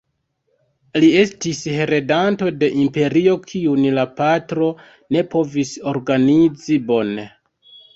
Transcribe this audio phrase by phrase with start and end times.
[1.03, 4.75] Li estis heredanto de imperio kiun la patro
[5.15, 7.33] ne povis organizi bone.